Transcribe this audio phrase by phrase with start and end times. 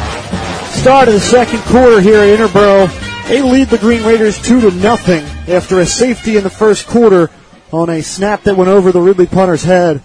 [0.81, 2.89] Start of the second quarter here at Interboro.
[3.29, 7.29] They lead the Green Raiders two to nothing after a safety in the first quarter
[7.73, 10.01] on a snap that went over the Ridley punter's head.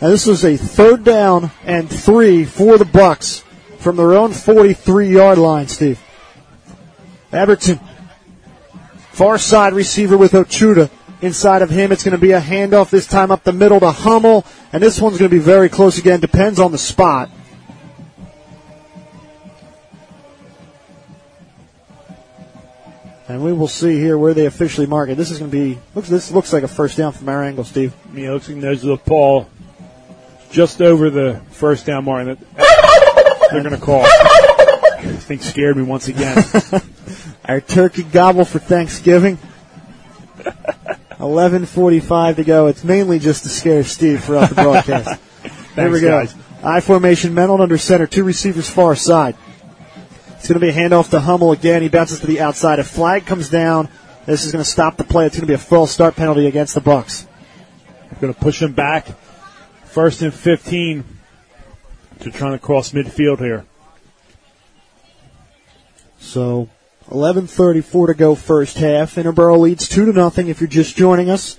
[0.00, 3.44] And this was a third down and three for the Bucks
[3.78, 6.00] from their own 43 yard line, Steve.
[7.32, 7.78] Everton,
[9.12, 10.90] far side receiver with Ochuda.
[11.20, 13.90] Inside of him, it's going to be a handoff this time up the middle to
[13.90, 16.20] Hummel, and this one's going to be very close again.
[16.20, 17.28] Depends on the spot.
[23.28, 25.16] And we will see here where they officially mark it.
[25.16, 26.08] This is going to be looks.
[26.08, 27.94] This looks like a first down from our angle, Steve.
[28.14, 29.50] Yeah, looks like there's the ball
[30.50, 32.24] just over the first down mark.
[32.24, 32.38] That
[33.50, 34.02] they're going to call.
[34.04, 36.42] I think scared me once again.
[37.48, 39.38] Our turkey gobble for Thanksgiving.
[41.18, 42.66] 11:45 to go.
[42.68, 45.20] It's mainly just to scare Steve throughout the broadcast.
[45.74, 46.20] Here we go.
[46.20, 46.34] guys.
[46.62, 49.36] I formation, Menold under center, two receivers far side.
[50.36, 51.82] It's going to be a handoff to Hummel again.
[51.82, 52.78] He bounces to the outside.
[52.78, 53.88] A flag comes down.
[54.26, 55.26] This is going to stop the play.
[55.26, 57.26] It's going to be a false start penalty against the Bucks.
[58.20, 59.06] Going to push him back.
[59.84, 61.04] First and 15
[62.20, 63.64] to trying to cross midfield here.
[66.18, 66.68] So
[67.10, 69.14] 11:34 to go first half.
[69.14, 70.48] Interboro leads two to nothing.
[70.48, 71.58] If you're just joining us,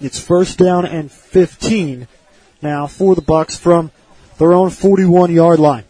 [0.00, 2.08] it's first down and 15
[2.62, 3.90] now for the Bucks from
[4.38, 5.84] their own 41 yard line.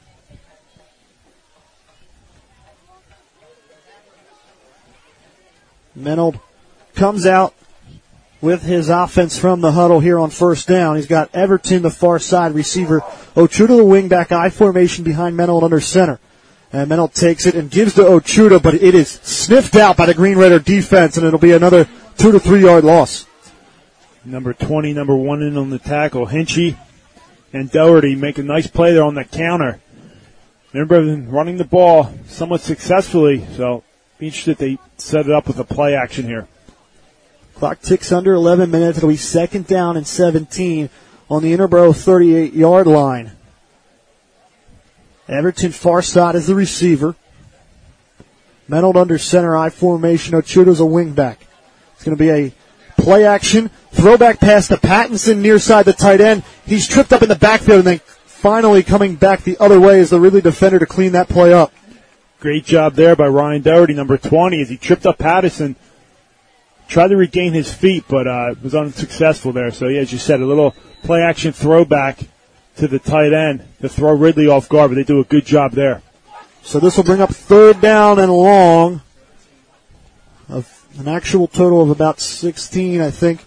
[5.99, 6.41] Menold
[6.95, 7.55] comes out
[8.41, 10.97] with his offense from the huddle here on first down.
[10.97, 13.01] He's got Everton, the far side receiver,
[13.35, 16.21] Ochuda, the wing back, I formation behind Menold under center.
[16.77, 20.13] And Menold takes it and gives to Ochuda, but it is sniffed out by the
[20.13, 21.89] Green Raider defense, and it'll be another
[22.19, 23.25] two to three yard loss.
[24.27, 26.27] Number 20, number one in on the tackle.
[26.27, 26.77] Hinchy
[27.51, 29.81] and Doherty make a nice play there on the counter.
[30.75, 31.01] Remember,
[31.31, 33.83] running the ball somewhat successfully, so
[34.19, 36.47] be interested they set it up with a play action here.
[37.55, 38.99] Clock ticks under 11 minutes.
[38.99, 40.91] It'll be second down and 17
[41.31, 43.36] on the Interboro 38 yard line.
[45.29, 47.17] Everton far side is the receiver.
[48.69, 50.35] Menold under center I formation.
[50.35, 51.37] Ochuda's a wingback.
[51.95, 52.53] It's going to be a
[52.97, 53.71] play action.
[53.93, 56.43] Throwback pass to Patterson near side the tight end.
[56.65, 60.11] He's tripped up in the backfield and then finally coming back the other way is
[60.11, 61.73] the Ridley defender to clean that play up.
[62.41, 65.75] Great job there by Ryan Doherty, number 20, as he tripped up Patterson.
[66.89, 69.71] Tried to regain his feet, but uh, was unsuccessful there.
[69.73, 70.73] So, yeah, as you said, a little
[71.03, 72.19] play action throwback
[72.77, 75.73] to the tight end to throw Ridley off guard, but they do a good job
[75.73, 76.03] there.
[76.63, 79.03] So this will bring up third down and long.
[80.49, 83.45] Of an actual total of about 16, I think,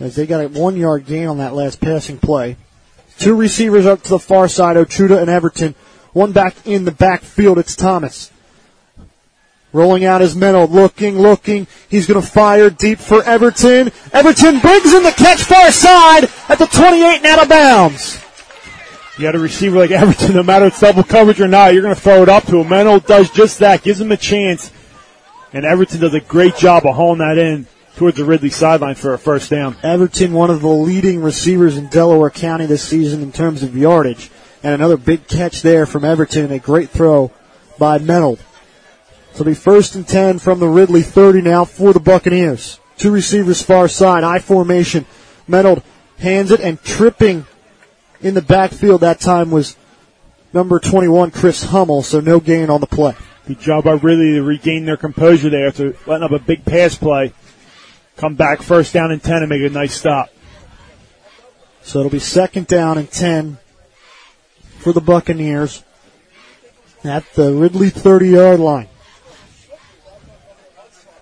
[0.00, 2.56] as they got a one yard gain on that last passing play.
[3.18, 5.74] Two receivers up to the far side, Ochuda and Everton.
[6.12, 8.30] One back in the backfield, it's Thomas.
[9.72, 11.66] Rolling out his Menold, looking, looking.
[11.88, 13.90] He's going to fire deep for Everton.
[14.12, 18.23] Everton brings in the catch far side at the 28 and out of bounds.
[19.16, 21.94] You got a receiver like Everton, no matter it's double coverage or not, you're going
[21.94, 22.68] to throw it up to him.
[22.68, 24.72] Menold does just that, gives him a chance,
[25.52, 27.66] and Everton does a great job of hauling that in
[27.96, 29.76] towards the Ridley sideline for a first down.
[29.82, 34.30] Everton, one of the leading receivers in Delaware County this season in terms of yardage.
[34.62, 37.30] And another big catch there from Everton, a great throw
[37.78, 38.38] by Menold.
[39.32, 42.80] So it'll be first and 10 from the Ridley 30 now for the Buccaneers.
[42.96, 45.06] Two receivers far side, I formation.
[45.48, 45.82] Menold
[46.18, 47.46] hands it and tripping
[48.24, 49.76] in the backfield that time was
[50.54, 53.14] number 21, Chris Hummel, so no gain on the play.
[53.46, 56.96] Good job by Ridley to regain their composure there after letting up a big pass
[56.96, 57.34] play.
[58.16, 60.30] Come back first down and 10 and make a nice stop.
[61.82, 63.58] So it'll be second down and 10
[64.78, 65.84] for the Buccaneers
[67.04, 68.88] at the Ridley 30 yard line.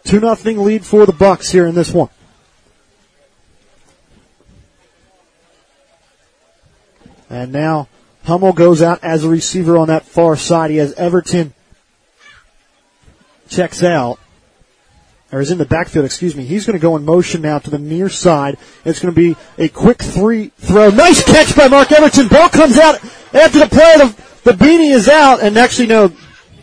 [0.04, 2.10] 2 nothing lead for the Bucks here in this one.
[7.32, 7.88] And now
[8.24, 10.70] Hummel goes out as a receiver on that far side.
[10.70, 11.54] He has Everton
[13.48, 14.18] checks out,
[15.32, 16.44] or is in the backfield, excuse me.
[16.44, 18.58] He's going to go in motion now to the near side.
[18.84, 20.90] It's going to be a quick three throw.
[20.90, 22.28] Nice catch by Mark Everton.
[22.28, 23.02] Ball comes out
[23.32, 23.96] after the play.
[23.96, 24.14] The,
[24.44, 26.12] the beanie is out, and actually no,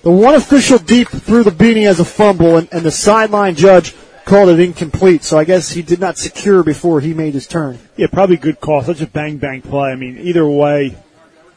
[0.03, 3.95] the one official deep threw the beanie as a fumble, and, and the sideline judge
[4.29, 5.23] called it incomplete.
[5.23, 7.79] So I guess he did not secure before he made his turn.
[7.97, 8.83] Yeah, probably good call.
[8.83, 9.91] Such a bang bang play.
[9.91, 10.95] I mean, either way.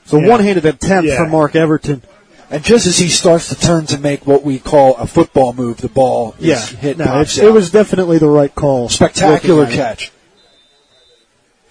[0.07, 0.29] So Yeah.
[0.29, 1.17] one-handed attempt Yeah.
[1.19, 2.03] from Mark Everton.
[2.51, 5.79] And just as he starts to turn to make what we call a football move,
[5.79, 6.99] the ball is Yeah, hit.
[6.99, 8.89] no, it's, it was definitely the right call.
[8.89, 9.77] spectacular Looking it.
[9.77, 10.13] catch.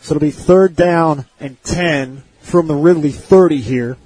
[0.01, 3.97] So it'll be third down and 10 from the Ridley 30 here.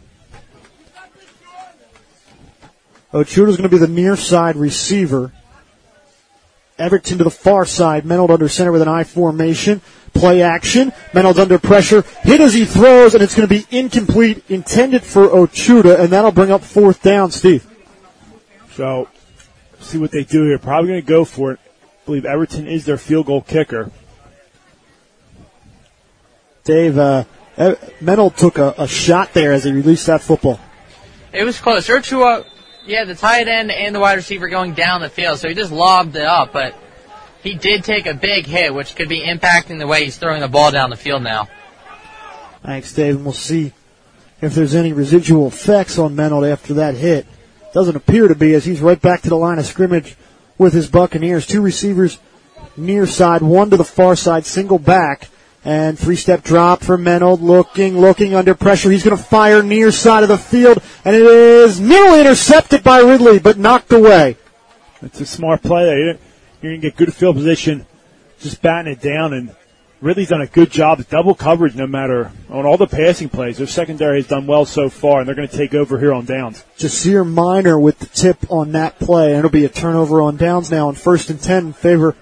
[3.13, 5.31] Ochuda's going to be the near side receiver.
[6.77, 8.03] Everton to the far side.
[8.03, 9.81] Menold under center with an I formation.
[10.13, 10.91] Play action.
[11.11, 12.03] Menold's under pressure.
[12.23, 16.31] Hit as he throws, and it's going to be incomplete, intended for Ochuda, and that'll
[16.31, 17.65] bring up fourth down, Steve.
[18.73, 19.07] So,
[19.79, 20.57] see what they do here.
[20.57, 21.59] Probably going to go for it.
[21.81, 23.91] I believe Everton is their field goal kicker.
[26.63, 27.23] Dave, uh,
[27.57, 30.59] Menold took a, a shot there as he released that football.
[31.31, 31.87] It was close.
[31.87, 32.45] Urchua,
[32.85, 35.71] yeah, the tight end and the wide receiver going down the field, so he just
[35.71, 36.75] lobbed it up, but
[37.43, 40.47] he did take a big hit, which could be impacting the way he's throwing the
[40.47, 41.47] ball down the field now.
[42.63, 43.15] Thanks, Dave.
[43.15, 43.73] And we'll see
[44.41, 47.27] if there's any residual effects on Menold after that hit.
[47.73, 50.15] Doesn't appear to be as he's right back to the line of scrimmage
[50.57, 51.45] with his Buccaneers.
[51.45, 52.17] Two receivers
[52.77, 55.27] near side, one to the far side, single back.
[55.65, 58.91] And three step drop for Menold, looking, looking under pressure.
[58.91, 62.99] He's going to fire near side of the field, and it is nearly intercepted by
[62.99, 64.37] Ridley, but knocked away.
[65.01, 65.99] It's a smart play there.
[65.99, 66.19] You're-
[66.61, 67.85] going to get good field position,
[68.39, 69.55] just batting it down, and
[70.01, 70.99] Ridley's done a good job.
[70.99, 73.57] It's double coverage no matter on all the passing plays.
[73.57, 76.25] Their secondary has done well so far, and they're going to take over here on
[76.25, 76.63] downs.
[76.77, 79.29] Jasir Miner with the tip on that play.
[79.29, 82.15] And it'll be a turnover on downs now on first and 10 in favor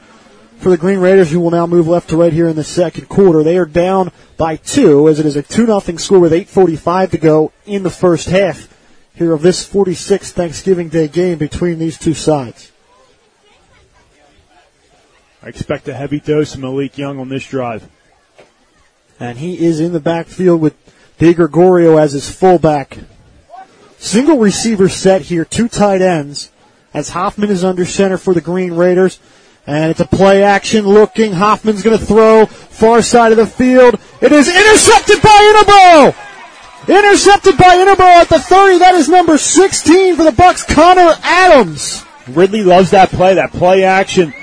[0.63, 3.09] for the Green Raiders who will now move left to right here in the second
[3.09, 3.43] quarter.
[3.43, 7.51] They are down by two as it is a 2-0 score with 8.45 to go
[7.65, 8.73] in the first half
[9.13, 12.71] here of this 46th Thanksgiving Day game between these two sides.
[15.43, 17.89] I expect a heavy dose of Malik Young on this drive.
[19.19, 20.75] And he is in the backfield with
[21.17, 22.99] De Gregorio as his fullback.
[23.97, 26.51] Single receiver set here, two tight ends,
[26.93, 29.19] as Hoffman is under center for the Green Raiders.
[29.65, 31.31] And it's a play action looking.
[31.33, 33.95] Hoffman's going to throw far side of the field.
[34.21, 36.15] It is intercepted by Interboro!
[36.87, 38.79] Intercepted by Interboro at the 30.
[38.79, 42.03] That is number 16 for the Bucks, Connor Adams.
[42.27, 44.33] Ridley loves that play, that play action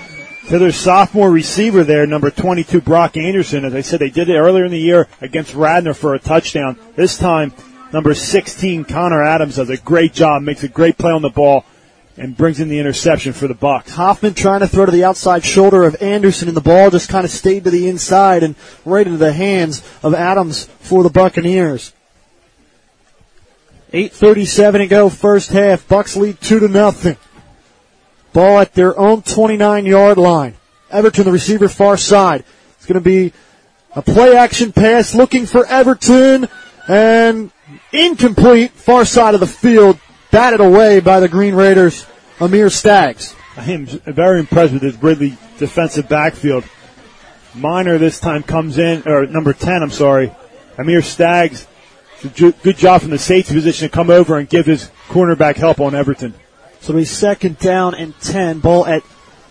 [0.49, 3.64] to their sophomore receiver there, number 22, Brock Anderson.
[3.64, 6.78] As I said, they did it earlier in the year against Radnor for a touchdown.
[6.96, 7.52] This time,
[7.93, 11.64] number 16, Connor Adams does a great job, makes a great play on the ball,
[12.20, 13.94] and brings in the interception for the Bucks.
[13.94, 17.25] Hoffman trying to throw to the outside shoulder of Anderson, and the ball just kind
[17.25, 21.94] of stayed to the inside and right into the hands of Adams for the Buccaneers.
[23.94, 25.89] 8.37 to go first half.
[25.89, 27.17] Bucks lead 2 to nothing.
[28.34, 30.56] Ball at their own 29 yard line.
[30.91, 32.44] Everton, the receiver far side.
[32.77, 33.32] It's going to be
[33.96, 36.48] a play action pass looking for Everton
[36.86, 37.50] and
[37.93, 39.98] incomplete far side of the field.
[40.31, 42.06] Batted away by the Green Raiders.
[42.41, 43.34] Amir Staggs.
[43.56, 46.65] I am very impressed with this Ridley defensive backfield.
[47.55, 50.32] Miner this time comes in, or number 10, I'm sorry.
[50.79, 51.67] Amir Staggs,
[52.15, 54.91] it's a ju- good job from the safety position to come over and give his
[55.08, 56.32] cornerback help on Everton.
[56.81, 58.60] So it'll be second down and 10.
[58.60, 59.03] Ball at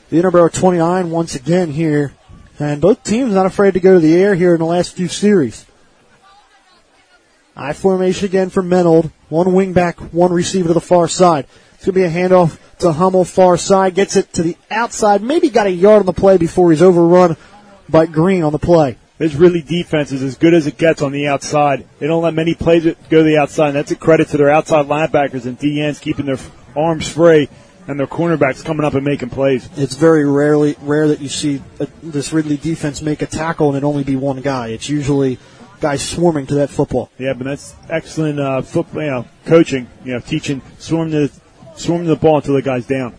[0.10, 2.14] the Interboro 29 once again here.
[2.58, 5.08] And both teams not afraid to go to the air here in the last few
[5.08, 5.66] series.
[7.56, 9.12] I formation again for Menold.
[9.30, 11.46] One wing back, one receiver to the far side.
[11.76, 13.96] It's going to be a handoff to Hummel far side.
[13.96, 15.22] Gets it to the outside.
[15.22, 17.38] Maybe got a yard on the play before he's overrun
[17.88, 18.98] by Green on the play.
[19.18, 21.86] This Ridley defense is as good as it gets on the outside.
[22.00, 23.68] They don't let many plays go to the outside.
[23.68, 26.40] And that's a credit to their outside linebackers and DNs keeping their
[26.76, 27.50] arms free
[27.88, 29.68] and their cornerbacks coming up and making plays.
[29.76, 33.78] It's very rarely rare that you see uh this Ridley defense make a tackle and
[33.78, 34.68] it only be one guy.
[34.68, 35.38] It's usually
[35.80, 37.10] guys swarming to that football.
[37.18, 39.88] Yeah, but that's excellent uh, football, you know, coaching.
[40.04, 41.32] You know, teaching swarm the
[41.76, 43.16] swarm the ball until the guy's down.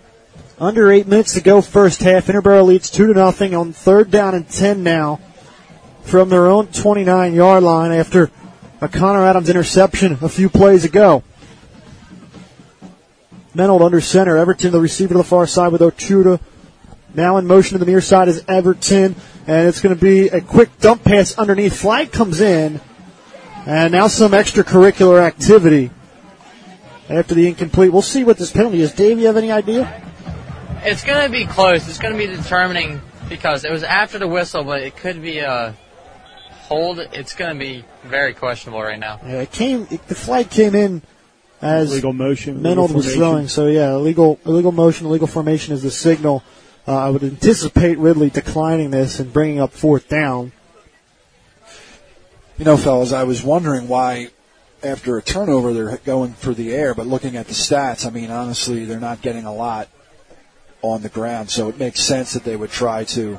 [0.58, 2.26] Under eight minutes to go first half.
[2.26, 5.20] Interboro leads two to nothing on third down and ten now.
[6.02, 8.30] from their own 29 yard line after
[8.80, 11.22] a Connor Adams interception a few plays ago.
[13.54, 14.36] Menold under center.
[14.36, 16.40] Everton, the receiver to the far side with Ochuda.
[17.14, 19.16] Now in motion to the near side is Everton,
[19.50, 21.76] and it's going to be a quick dump pass underneath.
[21.76, 22.80] Flag comes in,
[23.66, 25.90] and now some extracurricular activity
[27.08, 27.92] after the incomplete.
[27.92, 28.92] We'll see what this penalty is.
[28.92, 30.04] Dave, you have any idea?
[30.84, 31.88] It's going to be close.
[31.88, 35.38] It's going to be determining because it was after the whistle, but it could be
[35.38, 35.74] a
[36.68, 37.00] hold.
[37.00, 39.18] It's going to be very questionable right now.
[39.26, 39.88] Yeah, it came.
[39.90, 41.02] It, the flag came in
[41.60, 42.60] as Legal motion.
[42.60, 43.48] Menold was throwing.
[43.48, 46.44] So yeah, illegal illegal motion, illegal formation is the signal.
[46.86, 50.52] Uh, I would anticipate Ridley declining this and bringing up fourth down.
[52.58, 54.30] You know, fellas, I was wondering why
[54.82, 58.30] after a turnover they're going for the air, but looking at the stats, I mean,
[58.30, 59.88] honestly, they're not getting a lot
[60.82, 63.38] on the ground, so it makes sense that they would try to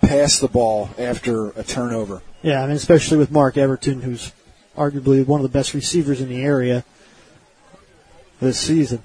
[0.00, 2.22] pass the ball after a turnover.
[2.42, 4.32] Yeah, I mean especially with Mark Everton, who's
[4.76, 6.84] arguably one of the best receivers in the area
[8.40, 9.02] this season.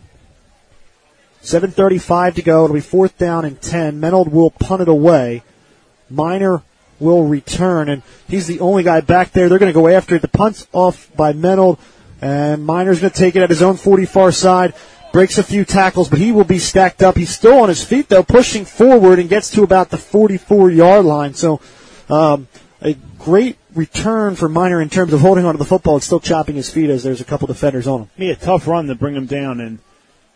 [1.43, 2.65] 7.35 to go.
[2.65, 3.99] It'll be fourth down and 10.
[3.99, 5.43] Menold will punt it away.
[6.09, 6.61] Miner
[6.99, 9.49] will return, and he's the only guy back there.
[9.49, 10.21] They're going to go after it.
[10.21, 11.79] The punt's off by Menold,
[12.21, 14.73] and Miner's going to take it at his own 40 far side.
[15.11, 17.17] Breaks a few tackles, but he will be stacked up.
[17.17, 21.03] He's still on his feet, though, pushing forward and gets to about the 44 yard
[21.03, 21.33] line.
[21.33, 21.59] So,
[22.07, 22.47] um,
[22.81, 26.55] a great return for Miner in terms of holding onto the football and still chopping
[26.55, 28.09] his feet as there's a couple defenders on him.
[28.17, 29.79] Be a tough run to bring him down, and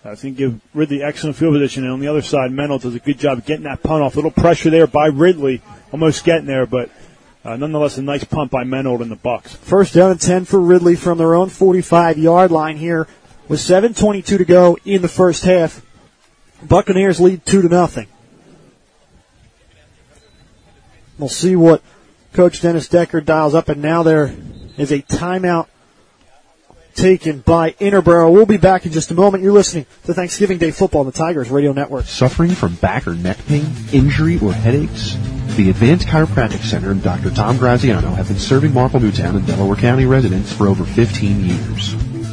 [0.06, 1.84] I think give Ridley excellent field position.
[1.84, 4.14] And on the other side, Menold does a good job of getting that punt off.
[4.14, 6.92] A little pressure there by Ridley, almost getting there, but
[7.44, 9.56] uh, nonetheless a nice punt by Menold in the Bucks.
[9.56, 13.08] First down and 10 for Ridley from their own 45 yard line here
[13.48, 15.84] with 7.22 to go in the first half.
[16.64, 18.08] Buccaneers lead 2 to nothing.
[21.18, 21.82] We'll see what
[22.34, 24.36] Coach Dennis Decker dials up, and now there
[24.78, 25.68] is a timeout
[26.96, 28.32] taken by Interboro.
[28.32, 29.44] We'll be back in just a moment.
[29.44, 32.06] You're listening to Thanksgiving Day Football on the Tigers Radio Network.
[32.06, 35.16] Suffering from back or neck pain, injury, or headaches?
[35.56, 37.30] The Advanced Chiropractic Center and Dr.
[37.30, 42.15] Tom Graziano have been serving Marple Newtown and Delaware County residents for over 15 years.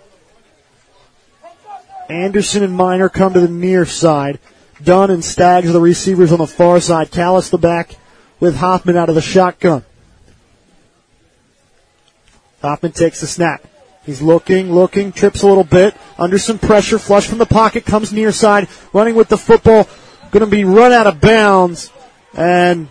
[2.10, 4.40] Anderson and Miner come to the near side.
[4.84, 7.12] Dunn and Staggs are the receivers on the far side.
[7.12, 7.96] Callis the back
[8.40, 9.84] with Hoffman out of the shotgun.
[12.62, 13.64] Hoffman takes the snap.
[14.04, 18.12] He's looking, looking, trips a little bit, under some pressure, flush from the pocket, comes
[18.12, 19.88] near side, running with the football,
[20.32, 21.92] gonna be run out of bounds,
[22.34, 22.88] and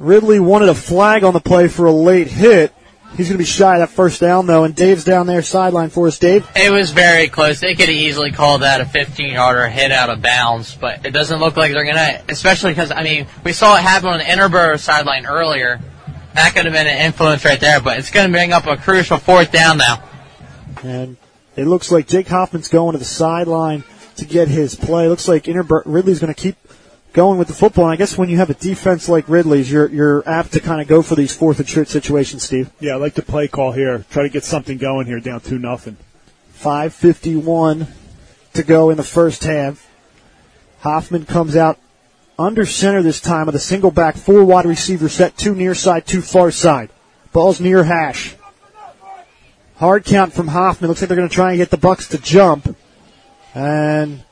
[0.00, 2.72] Ridley wanted a flag on the play for a late hit.
[3.16, 5.90] He's going to be shy of that first down though, and Dave's down there sideline
[5.90, 6.18] for us.
[6.18, 7.60] Dave, It was very close.
[7.60, 11.40] They could easily call that a 15 yarder hit out of bounds, but it doesn't
[11.40, 14.24] look like they're going to, especially because, I mean, we saw it happen on the
[14.24, 15.80] Interboro sideline earlier.
[16.34, 18.76] That could have been an influence right there, but it's going to bring up a
[18.76, 20.02] crucial fourth down now.
[20.82, 21.16] and
[21.56, 23.84] it looks like Jake Hoffman's going to the sideline
[24.16, 25.08] to get his play.
[25.08, 26.56] Looks like Inter- Ridley's going to keep
[27.12, 27.84] going with the football.
[27.86, 30.80] And I guess when you have a defense like Ridley's, you're you're apt to kind
[30.80, 32.70] of go for these fourth and short situations, Steve.
[32.78, 34.04] Yeah, I like the play call here.
[34.10, 35.96] Try to get something going here, down two nothing.
[36.58, 37.88] 5.51
[38.52, 39.88] to go in the first half.
[40.80, 41.78] Hoffman comes out
[42.40, 46.06] under center this time with a single back, four wide receiver set, two near side,
[46.06, 46.90] two far side.
[47.32, 48.34] Ball's near hash.
[49.76, 50.88] Hard count from Hoffman.
[50.88, 52.76] Looks like they're going to try and get the Bucks to jump.
[53.54, 54.24] And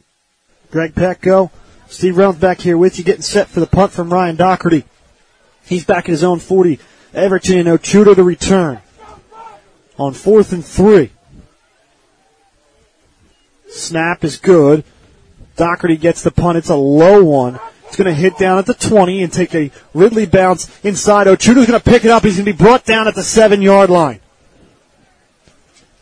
[0.69, 1.49] Greg Pecko,
[1.87, 4.85] Steve Reynolds back here with you, getting set for the punt from Ryan Doherty.
[5.65, 6.79] He's back at his own 40.
[7.13, 8.79] Everton and Ochuda to return.
[9.97, 11.11] On fourth and three.
[13.69, 14.83] Snap is good.
[15.55, 16.57] Doherty gets the punt.
[16.57, 17.59] It's a low one.
[17.85, 21.27] It's going to hit down at the 20 and take a Ridley bounce inside.
[21.27, 22.23] Ochuda's going to pick it up.
[22.23, 24.19] He's going to be brought down at the seven yard line.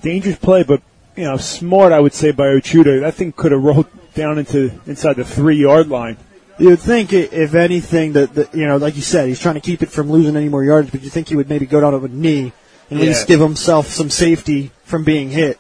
[0.02, 0.82] Dangerous play, but
[1.15, 3.02] you know, smart I would say by Ochuda.
[3.02, 6.17] That thing could have rolled down into inside the three yard line.
[6.62, 9.62] You would think, if anything, that, that you know, like you said, he's trying to
[9.62, 10.91] keep it from losing any more yards.
[10.91, 12.54] But you think he would maybe go down to a knee
[12.91, 13.10] and at Yeah.
[13.10, 15.58] least give himself some safety from being hit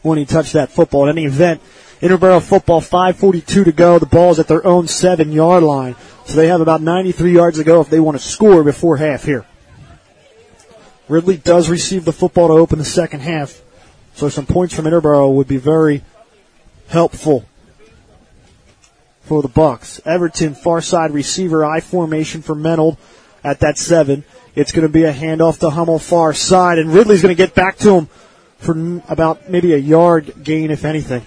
[0.00, 1.02] when he touched that football.
[1.06, 1.60] In any event,
[2.00, 3.98] Interboro football, 5:42 to go.
[3.98, 7.64] The ball's at their own seven yard line, so they have about 93 yards to
[7.64, 9.44] go if they want to score before half here.
[11.10, 13.60] Ridley does receive the football to open the second half,
[14.14, 16.04] so some points from Interboro would be very
[16.86, 17.44] helpful
[19.28, 20.00] for the Bucks.
[20.06, 22.96] Everton far side receiver I formation for Menold
[23.44, 24.24] at that seven.
[24.54, 27.54] It's going to be a handoff to Hummel far side, and Ridley's going to get
[27.54, 28.08] back to him
[28.56, 31.24] for about maybe a yard gain, if anything.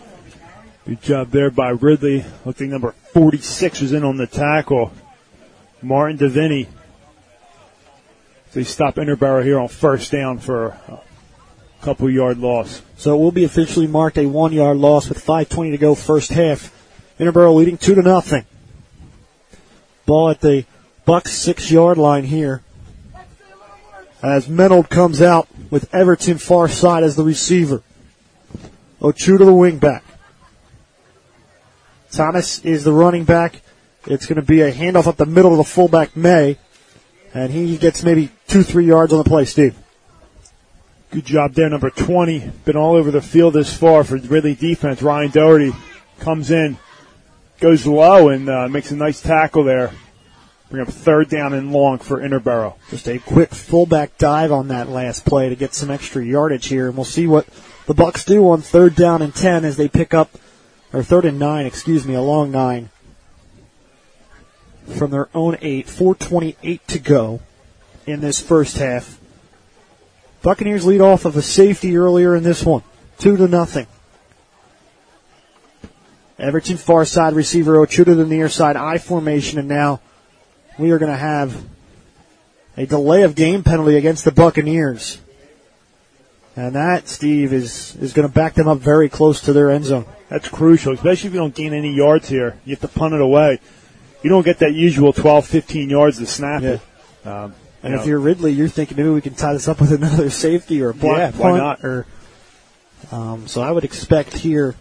[0.86, 2.26] Good job there by Ridley.
[2.44, 4.92] Looked like number 46 was in on the tackle.
[5.82, 6.68] Martin Davini.
[8.54, 11.00] He stopped Interboro here on first down for a
[11.82, 12.82] couple yard loss.
[12.98, 16.32] So it will be officially marked a one yard loss with 5.20 to go first
[16.32, 16.81] half.
[17.22, 18.46] Interboro leading two to nothing.
[20.08, 20.66] Ball at the
[21.06, 22.64] Bucks six yard line here.
[24.24, 27.84] As Menold comes out with Everton far side as the receiver.
[29.00, 30.04] Ochuda the wing back.
[32.12, 33.62] Thomas is the running back.
[34.08, 36.58] It's going to be a handoff up the middle to the fullback May.
[37.34, 39.76] And he gets maybe two, three yards on the play, Steve.
[41.12, 42.52] Good job there, number 20.
[42.66, 45.02] Been all over the field this far for Ridley defense.
[45.02, 45.72] Ryan Doherty
[46.20, 46.78] comes in,
[47.62, 49.92] goes low, and uh, makes a nice tackle there.
[50.70, 52.76] Bring up third down and long for Interboro.
[52.90, 56.88] Just a quick fullback dive on that last play to get some extra yardage here,
[56.88, 57.48] and we'll see what
[57.86, 60.32] the Bucks do on third down and ten as they pick up,
[60.92, 62.90] or third and nine, excuse me, a long nine
[64.96, 65.88] from their own eight.
[65.88, 67.42] 4:28 to go
[68.08, 69.20] in this first half.
[70.42, 72.84] Buccaneers lead off of a safety earlier in this one,
[73.20, 73.88] two to nothing.
[76.42, 80.02] Everton far side receiver Ochuda to the near side I formation, and now
[80.80, 81.64] we are going to have
[82.76, 85.22] a delay of game penalty against the Buccaneers.
[86.56, 89.86] And that, Steve, is, is going to back them up very close to their end
[89.86, 90.06] zone.
[90.30, 92.60] That's crucial, especially if you don't gain any yards here.
[92.66, 93.60] You have to punt it away.
[94.24, 96.82] You don't get that usual 12, 15 yards to snap it.
[97.26, 99.80] Um, And you if know, you're Ridley, you're thinking maybe we can tie this up
[99.80, 101.40] with another safety or a block Yeah, punt.
[101.44, 101.84] why not?
[101.86, 102.06] Or,
[103.12, 104.76] um, so I would expect here,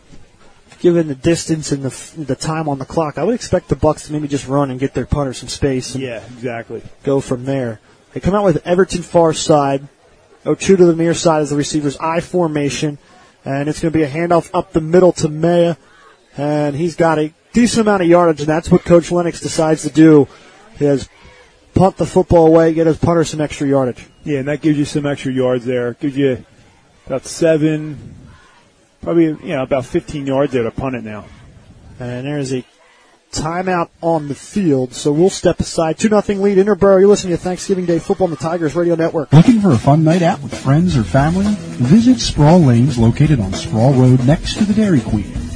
[0.81, 4.07] given the distance and the, the time on the clock, I would expect the Bucks
[4.07, 6.83] to maybe just run and get their punter some space and yeah, exactly.
[7.05, 7.81] go from there.
[8.13, 9.87] They come out with Everton far side,
[10.45, 12.99] Ochuda the near side as the receivers I formation,
[13.45, 15.77] and it's going to be a handoff up the middle to Maya,
[16.37, 19.91] and he's got a decent amount of yardage, and that's what Coach Lennox decides to
[19.91, 20.27] do
[20.79, 21.09] has
[21.75, 24.07] punt the football away, get his punter some extra yardage.
[24.25, 25.95] Yeah, and that gives you some extra yards there.
[25.95, 26.45] Gives you
[27.07, 28.15] about seven,
[29.03, 31.25] probably you know about 15 yards there to punt it now.
[31.99, 32.65] And there's a
[33.33, 35.99] timeout on the field, so we'll step aside.
[35.99, 36.99] 2 nothing lead, Interboro.
[36.99, 39.33] You're listening to Thanksgiving Day Football on the Tigers Radio Network.
[39.33, 41.47] Looking for a fun night out with friends or family?
[41.49, 45.50] Visit Sproul Lanes located on Sproul Road next to the Dairy Queen.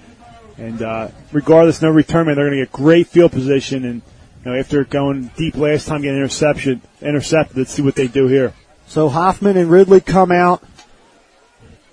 [0.56, 3.84] And uh, regardless, no return man, they're going to get great field position.
[3.84, 4.02] And
[4.44, 8.26] you know, after going deep last time, getting interception, intercepted, let's see what they do
[8.26, 8.52] here.
[8.86, 10.62] So Hoffman and Ridley come out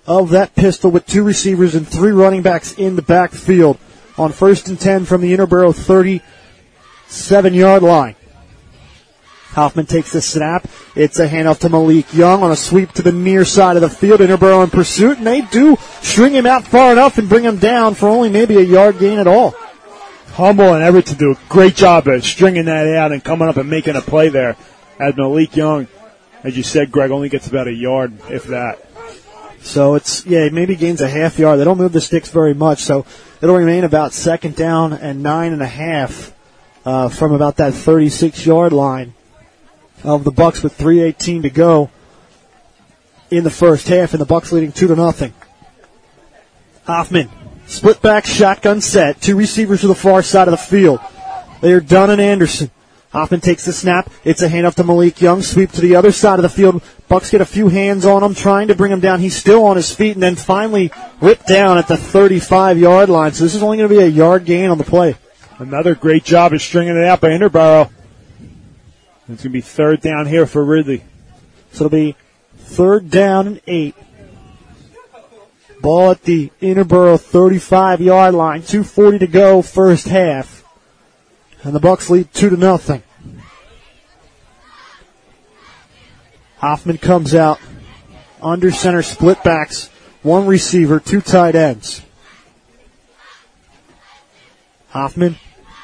[0.07, 3.77] of that pistol with two receivers and three running backs in the backfield
[4.17, 8.15] on first and 10 from the Interboro 37 yard line.
[9.55, 10.67] Hoffman takes the snap.
[10.95, 13.89] It's a handoff to Malik Young on a sweep to the near side of the
[13.89, 14.19] field.
[14.19, 17.95] Interboro in pursuit, and they do string him out far enough and bring him down
[17.95, 19.55] for only maybe a yard gain at all.
[20.35, 23.55] Hummel and Everett Everton do a great job of stringing that out and coming up
[23.55, 24.57] and making a play there.
[24.99, 25.87] As Malik Young,
[26.43, 28.85] as you said, Greg, only gets about a yard, if that.
[29.61, 31.57] So it's, yeah, maybe gains a half yard.
[31.57, 33.05] They don't move the sticks very much, so
[33.41, 36.33] it'll remain about second down and nine and a half,
[36.83, 39.13] uh, from about that 36 yard line
[40.03, 41.89] of the Bucks with 318 to go
[43.31, 45.33] in the first half and the Bucks leading two to nothing.
[46.83, 47.29] Hoffman,
[47.67, 50.99] split back shotgun set, two receivers to the far side of the field.
[51.61, 52.71] They are Dunn and Anderson.
[53.11, 54.11] Hoffman takes the snap.
[54.25, 55.41] It's a handoff to Malik Young.
[55.41, 56.83] Sweep to the other side of the field.
[57.07, 59.21] Bucks get a few hands on him, trying to bring him down.
[59.21, 60.89] He's still on his feet, and then finally
[61.21, 63.31] whipped down at the 35 yard line.
[63.31, 65.15] So this is only going to be a yard gain on the play.
[65.59, 67.89] Another great job of stringing it out by Interboro.
[68.39, 71.01] It's going to be third down here for Ridley.
[71.71, 72.17] So it'll be
[72.57, 73.95] third down and eight.
[75.85, 78.63] Ball at the Interboro 35 yard line.
[78.63, 80.63] 240 to go first half.
[81.61, 83.03] And the Bucks lead two to nothing.
[86.57, 87.59] Hoffman comes out.
[88.41, 89.91] Under center split backs.
[90.23, 92.01] One receiver, two tight ends.
[94.89, 95.35] Hoffman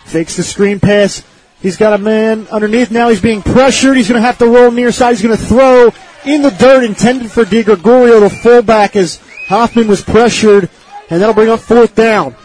[0.05, 1.23] fakes the screen pass.
[1.61, 2.89] He's got a man underneath.
[2.89, 3.97] Now he's being pressured.
[3.97, 5.11] He's going to have to roll near side.
[5.11, 5.91] He's going to throw
[6.25, 9.19] in the dirt intended for DiGregorio, the fullback, as
[9.51, 10.69] Hoffman was pressured,
[11.09, 12.37] and that'll bring up fourth down.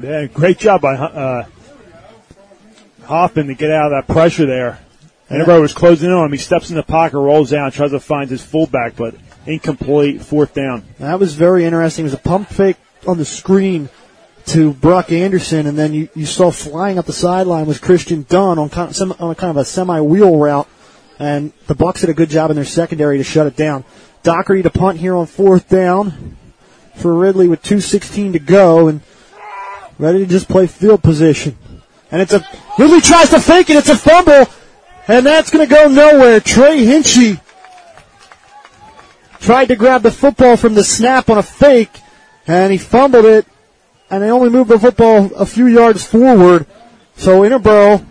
[0.00, 1.44] Yeah, great job by uh,
[3.04, 4.80] Hoffman to get out of that pressure there.
[5.28, 6.32] And everybody was closing in on him.
[6.32, 9.14] He steps in the pocket, rolls out, tries to find his fullback, but
[9.44, 10.84] incomplete, fourth down.
[10.98, 12.04] That was very interesting.
[12.04, 13.90] It was a pump fake on the screen
[14.46, 18.58] to Brock Anderson, and then you, you saw flying up the sideline was Christian Dunn
[18.58, 20.68] on kind, of, some, on kind of a semi-wheel route,
[21.18, 23.84] and the Bucks did a good job in their secondary to shut it down.
[24.22, 26.36] Dockery to punt here on fourth down
[26.94, 29.00] for Ridley with 2.16 to go, and
[29.98, 31.58] ready to just play field position.
[32.10, 32.44] And it's a,
[32.78, 34.46] Ridley tries to fake it, it's a fumble,
[35.08, 36.38] and that's gonna go nowhere.
[36.38, 37.40] Trey Hinchy
[39.40, 42.00] tried to grab the football from the snap on a fake,
[42.46, 43.46] and he fumbled it,
[44.08, 46.66] and they only moved the football a few yards forward.
[47.16, 48.06] So Interboro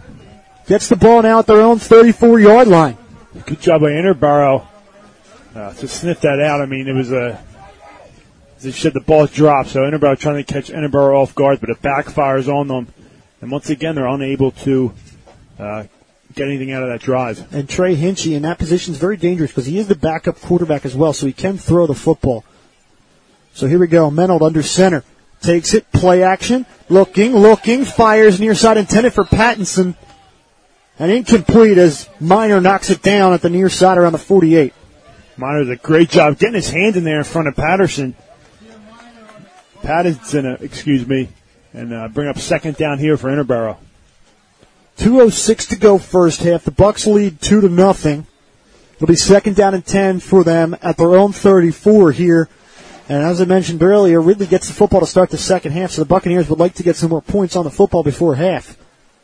[0.68, 2.98] gets the ball now at their own 34 yard line.
[3.46, 4.68] Good job by Interboro
[5.56, 6.62] uh, to sniff that out.
[6.62, 7.42] I mean, it was a,
[8.58, 11.70] as you said, the ball dropped, so Interboro trying to catch Interboro off guard, but
[11.70, 12.88] it backfires on them.
[13.42, 14.94] And once again, they're unable to
[15.58, 15.84] uh,
[16.36, 17.54] get anything out of that drive.
[17.54, 20.86] And Trey Hinchy in that position is very dangerous because he is the backup quarterback
[20.86, 22.46] as well, so he can throw the football.
[23.54, 24.10] So here we go.
[24.10, 25.04] Menold under center.
[25.42, 29.96] Takes it, play action, looking, looking, fires near side intended for Patterson.
[31.00, 34.72] And incomplete as Miner knocks it down at the near side around the 48.
[35.38, 38.16] Miner does a great job getting his hand in there in front of Patterson.
[39.82, 41.30] Patterson, uh, excuse me,
[41.74, 43.78] and uh, bring up second down here for Interboro.
[44.98, 46.64] 206 to go first half.
[46.64, 48.28] The Bucks lead 2 to nothing.
[48.96, 52.50] It'll be second down and 10 for them at their own 34 here.
[53.10, 56.02] And as I mentioned earlier, Ridley gets the football to start the second half, so
[56.02, 58.78] the Buccaneers would like to get some more points on the football before half.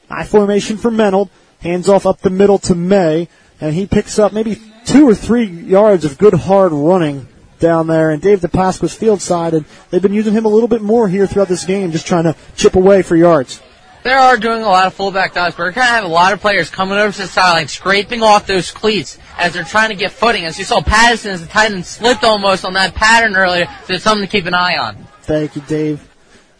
[0.10, 1.30] High formation for Menold.
[1.62, 3.28] Hands off up the middle to May,
[3.62, 7.28] and he picks up maybe two or three yards of good hard running
[7.60, 8.10] down there.
[8.10, 11.28] And Dave DiPasqua's field side, and they've been using him a little bit more here
[11.28, 13.62] throughout this game, just trying to chip away for yards.
[14.04, 16.32] They are doing a lot of fullback dives, but we're going to have a lot
[16.32, 19.96] of players coming over to the sideline, scraping off those cleats as they're trying to
[19.96, 20.46] get footing.
[20.46, 23.94] As you saw, Patterson as the tight end slipped almost on that pattern earlier, so
[23.94, 24.96] it's something to keep an eye on.
[25.24, 26.08] Thank you, Dave.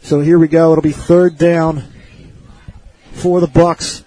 [0.02, 0.74] So here we go.
[0.74, 1.86] It'll be third down
[3.14, 4.04] for the Bucks.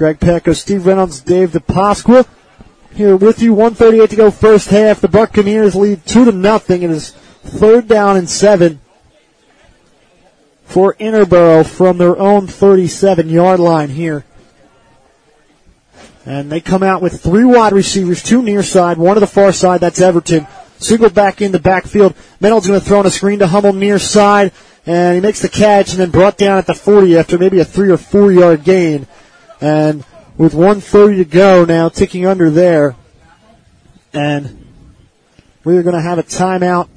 [0.01, 2.27] Greg Pecko, Steve Reynolds, Dave DiPasqua
[2.95, 3.53] here with you.
[3.53, 5.03] 138 to go first half.
[5.03, 6.83] The Buccaneers lead 2 to nothing.
[6.83, 8.81] It is third down and seven
[10.65, 14.25] for Interboro from their own 37 yard line here.
[16.25, 19.53] And they come out with three wide receivers, two near side, one to the far
[19.53, 20.47] side, that's Everton.
[20.79, 22.15] Single back in the backfield.
[22.41, 24.53] Menold's going to throw on a screen to Hummel near side,
[24.87, 27.67] and he makes the catch and then brought down at the 40 after maybe a
[27.67, 29.07] three or four yard gain.
[29.61, 30.05] And
[30.37, 32.97] with 130 to go now, ticking under there.
[34.13, 34.67] And
[35.65, 36.89] we are going to have a timeout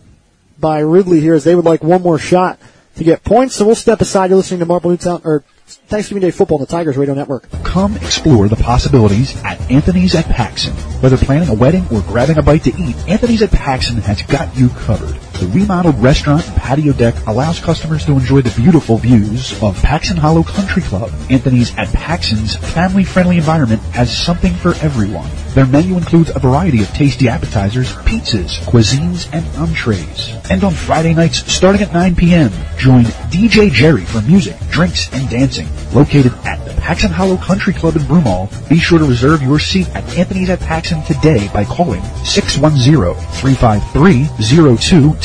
[0.59, 2.59] by Ridley here as they would like one more shot
[2.95, 3.55] to get points.
[3.55, 4.29] So we'll step aside.
[4.29, 7.49] You're listening to Marple Newtown, or Thanksgiving Day Football on the Tigers Radio Network.
[7.63, 10.73] Come explore the possibilities at Anthony's at Paxson.
[11.01, 14.55] Whether planning a wedding or grabbing a bite to eat, Anthony's at Paxson has got
[14.55, 15.19] you covered.
[15.43, 20.15] The remodeled restaurant and patio deck allows customers to enjoy the beautiful views of Paxson
[20.15, 21.11] Hollow Country Club.
[21.29, 25.29] Anthony's at Paxson's family-friendly environment has something for everyone.
[25.53, 30.33] Their menu includes a variety of tasty appetizers, pizzas, cuisines, and entrees.
[30.49, 35.29] And on Friday nights, starting at 9 p.m., join DJ Jerry for music, drinks, and
[35.29, 35.67] dancing.
[35.93, 39.87] Located at the Paxson Hollow Country Club in Broomall, be sure to reserve your seat
[39.89, 42.01] at Anthony's at Paxson today by calling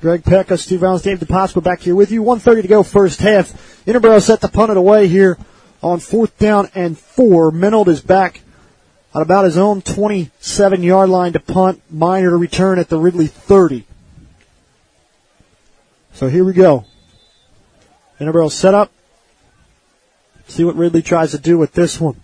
[0.00, 2.22] Greg Pecko, Steve Reynolds, Dave DiPasqua back here with you.
[2.22, 3.52] 130 to go first half.
[3.84, 5.36] Interboro set to punt it away here
[5.82, 7.50] on fourth down and four.
[7.50, 8.42] Menold is back
[9.12, 11.82] at about his own 27 yard line to punt.
[11.90, 13.84] Miner to return at the Ridley 30.
[16.12, 16.84] So here we go.
[18.20, 18.92] Interboro set up.
[20.48, 22.18] See what Ridley tries to do with this one.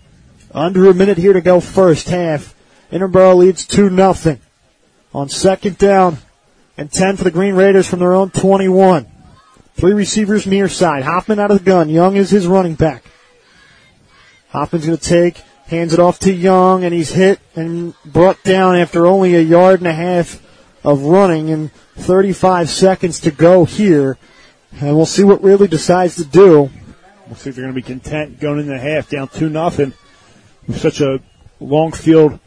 [0.54, 2.56] Under a minute here to go first half.
[2.91, 4.39] Interboro leads 2 nothing.
[5.13, 6.17] On second down
[6.78, 9.08] and 10 for the Green Raiders from their own 21.
[9.80, 11.04] Three receivers near side.
[11.04, 11.88] Hoffman out of the gun.
[11.88, 13.06] Young is his running back.
[14.50, 15.38] Hoffman's going to take,
[15.68, 19.80] hands it off to Young, and he's hit and brought down after only a yard
[19.80, 20.46] and a half
[20.84, 24.18] of running and 35 seconds to go here.
[24.82, 26.70] And we'll see what Ridley decides to do.
[27.28, 29.94] We'll see if they're going to be content going into the half down 2 nothing
[30.68, 31.22] with such a
[31.62, 32.38] long field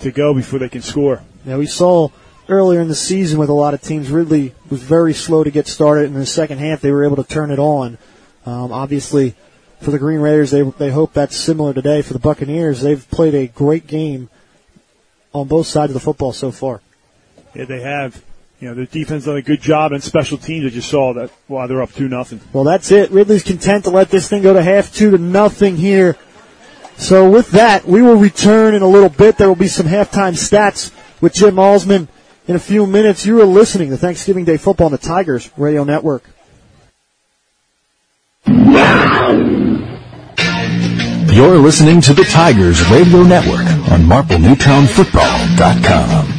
[0.00, 1.22] to go before they can score.
[1.44, 2.08] Now we saw
[2.48, 5.66] earlier in the season with a lot of teams, Ridley was very slow to get
[5.66, 6.06] started.
[6.06, 7.98] and In the second half, they were able to turn it on.
[8.44, 9.34] Um, obviously,
[9.80, 12.02] for the Green Raiders, they they hope that's similar today.
[12.02, 14.30] For the Buccaneers, they've played a great game
[15.32, 16.80] on both sides of the football so far.
[17.54, 18.22] Yeah, they have.
[18.58, 20.64] You know, their defense done a good job and special teams.
[20.64, 22.40] I just saw that while they're up two nothing.
[22.54, 23.10] Well, that's it.
[23.10, 26.16] Ridley's content to let this thing go to half two to nothing here.
[26.96, 29.36] So with that, we will return in a little bit.
[29.36, 32.08] There will be some halftime stats with Jim Allsman
[32.46, 33.26] in a few minutes.
[33.26, 36.24] You are listening to Thanksgiving Day Football on the Tigers Radio Network.
[41.36, 46.35] You're listening to the Tigers Radio Network on MarpleNewtownFootball.com.